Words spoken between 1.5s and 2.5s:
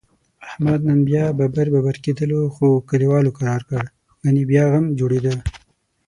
ببر کېدلو،